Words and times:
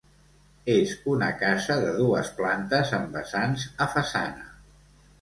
És 0.75 0.93
una 1.15 1.27
casa 1.43 1.77
de 1.85 1.93
dues 1.99 2.33
plantes 2.41 2.97
amb 3.01 3.15
vessants 3.21 3.71
a 3.89 3.93
façana. 3.97 4.53